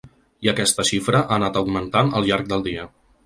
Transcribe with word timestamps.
I 0.45 0.49
aquesta 0.51 0.85
xifra 0.89 1.19
ha 1.25 1.37
anat 1.37 1.61
augmentant 1.63 2.11
al 2.21 2.27
llarg 2.31 2.51
del 2.55 2.65
dia. 2.71 2.89